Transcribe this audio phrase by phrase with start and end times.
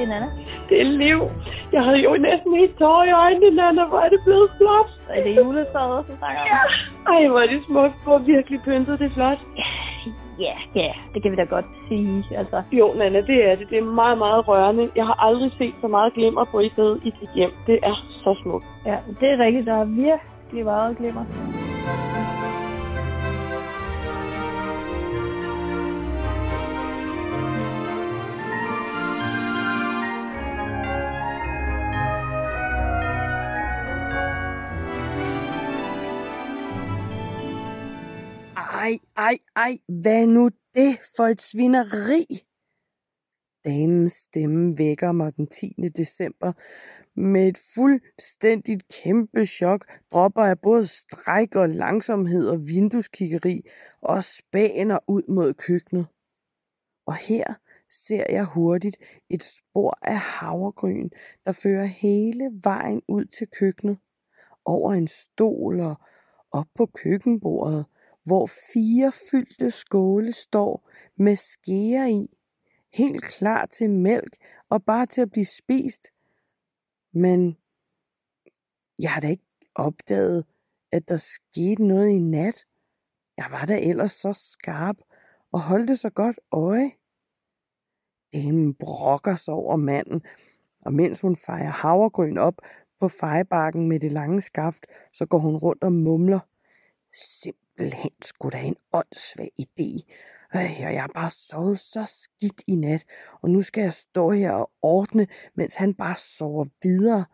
[0.00, 0.28] Det er Nana.
[0.68, 1.20] Det er liv.
[1.72, 3.82] Jeg havde jo næsten helt tår i øjnene, Nana.
[3.90, 4.90] Hvor er det blevet flot.
[5.16, 6.42] Er det juletræet, som snakker?
[6.52, 6.60] Ja.
[7.12, 7.96] Ej, hvor er det smukt.
[8.04, 8.98] Hvor virkelig pyntet.
[8.98, 9.40] Det er flot.
[10.46, 12.24] Ja, ja, det kan vi da godt sige.
[12.40, 13.70] Altså, Jo, Nana, det er det.
[13.70, 14.90] Det er meget, meget rørende.
[14.96, 17.50] Jeg har aldrig set så meget glimmer på i stedet i sit hjem.
[17.66, 17.94] Det er
[18.24, 18.64] så smukt.
[18.86, 19.66] ja, det er rigtigt.
[19.66, 21.24] Der er virkelig meget glimmer.
[39.28, 42.24] Ej, ej, hvad nu det for et svineri?
[43.64, 45.74] Damens stemme vækker mig den 10.
[45.96, 46.52] december.
[47.20, 53.60] Med et fuldstændigt kæmpe chok dropper jeg både stræk og langsomhed og vinduskiggeri
[54.02, 56.06] og spaner ud mod køkkenet.
[57.06, 57.54] Og her
[57.90, 58.96] ser jeg hurtigt
[59.30, 61.08] et spor af havregryn,
[61.46, 63.98] der fører hele vejen ud til køkkenet,
[64.64, 65.96] over en stol og
[66.52, 67.86] op på køkkenbordet,
[68.30, 72.26] hvor fire fyldte skåle står med skeer i,
[72.92, 74.36] helt klar til mælk
[74.68, 76.06] og bare til at blive spist.
[77.14, 77.56] Men
[78.98, 80.44] jeg har da ikke opdaget,
[80.92, 82.66] at der skete noget i nat.
[83.36, 84.96] Jeg var da ellers så skarp
[85.52, 86.90] og holdte så godt øje.
[88.34, 90.22] Damen brokker sig over manden,
[90.84, 92.54] og mens hun fejrer havregryn op
[93.00, 96.40] på fejebakken med det lange skaft, så går hun rundt og mumler.
[97.80, 99.90] Simpelthen skulle da en åndssvag idé.
[100.54, 103.04] Øh, og jeg har bare sovet så skidt i nat,
[103.42, 107.24] og nu skal jeg stå her og ordne, mens han bare sover videre.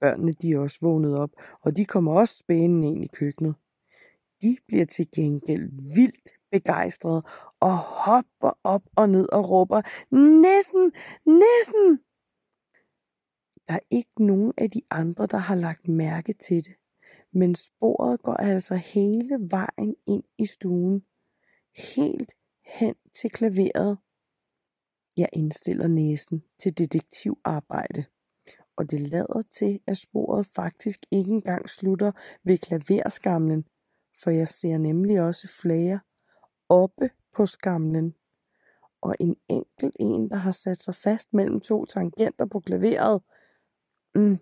[0.00, 1.30] Børnene de er også vågnet op,
[1.62, 3.54] og de kommer også spændende ind i køkkenet.
[4.42, 7.22] De bliver til gengæld vildt begejstrede
[7.60, 9.82] og hopper op og ned og råber,
[10.42, 10.92] Nissen!
[11.26, 12.00] Nissen!
[13.68, 16.74] Der er ikke nogen af de andre, der har lagt mærke til det,
[17.34, 21.04] men sporet går altså hele vejen ind i stuen,
[21.94, 22.32] helt
[22.78, 23.98] hen til klaveret.
[25.16, 28.04] Jeg indstiller næsen til detektivarbejde,
[28.76, 32.12] og det lader til, at sporet faktisk ikke engang slutter
[32.44, 33.64] ved klaverskamlen,
[34.22, 36.00] for jeg ser nemlig også flere
[36.68, 38.14] oppe på skamlen,
[39.02, 43.22] og en enkelt en, der har sat sig fast mellem to tangenter på klaveret.
[44.14, 44.38] Mm.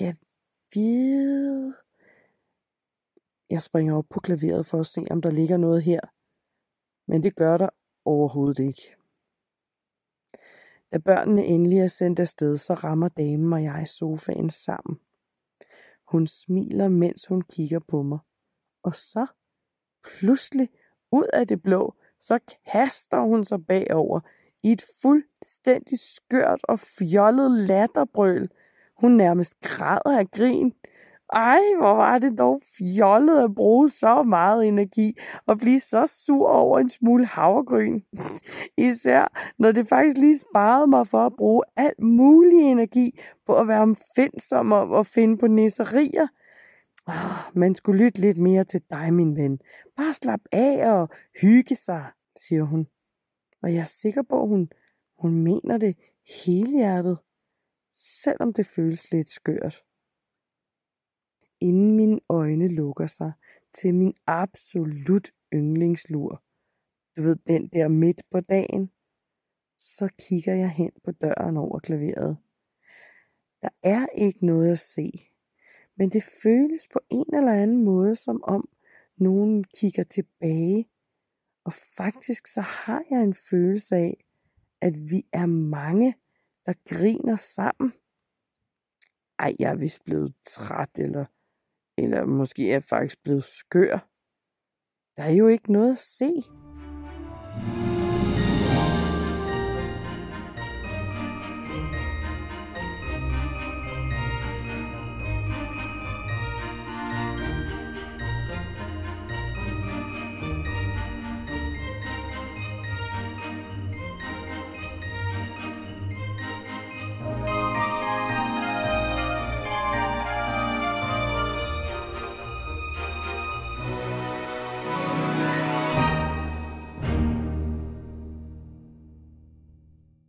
[0.00, 0.16] Jeg
[0.74, 1.74] ved...
[3.50, 6.00] Jeg springer op på klaveret for at se, om der ligger noget her.
[7.08, 7.68] Men det gør der
[8.04, 8.96] overhovedet ikke.
[10.92, 15.00] Da børnene endelig er sendt afsted, så rammer damen og jeg sofaen sammen.
[16.08, 18.18] Hun smiler, mens hun kigger på mig.
[18.82, 19.26] Og så,
[20.04, 20.68] pludselig,
[21.12, 22.38] ud af det blå, så
[22.72, 24.20] kaster hun sig bagover
[24.62, 28.50] i et fuldstændig skørt og fjollet latterbrøl.
[29.00, 30.72] Hun nærmest græder af grin.
[31.32, 36.48] Ej, hvor var det dog fjollet at bruge så meget energi og blive så sur
[36.48, 38.00] over en smule havregryn.
[38.90, 43.68] Især når det faktisk lige sparede mig for at bruge alt mulig energi på at
[43.68, 46.26] være omfindsom og at finde på nisserier.
[47.06, 49.58] Ah, oh, man skulle lytte lidt mere til dig, min ven.
[49.96, 51.08] Bare slap af og
[51.42, 52.04] hygge sig,
[52.36, 52.86] siger hun.
[53.62, 54.68] Og jeg er sikker på, at hun,
[55.18, 55.96] hun mener det
[56.44, 57.18] helhjertet,
[57.96, 59.84] selvom det føles lidt skørt.
[61.60, 63.32] Inden mine øjne lukker sig
[63.74, 66.42] til min absolut yndlingslur,
[67.16, 68.90] du ved, den der midt på dagen,
[69.78, 72.38] så kigger jeg hen på døren over klaveret.
[73.62, 75.10] Der er ikke noget at se,
[75.96, 78.68] men det føles på en eller anden måde, som om
[79.16, 80.84] nogen kigger tilbage.
[81.64, 84.24] Og faktisk så har jeg en følelse af,
[84.80, 86.14] at vi er mange,
[86.66, 87.92] der griner sammen.
[89.38, 91.26] Ej, jeg er vist blevet træt, eller,
[91.98, 93.96] eller måske er jeg faktisk blevet skør.
[95.16, 96.30] Der er jo ikke noget at se.